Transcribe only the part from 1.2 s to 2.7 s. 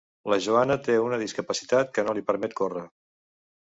discapacitat que no li permet